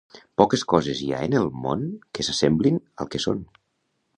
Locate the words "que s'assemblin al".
2.19-3.13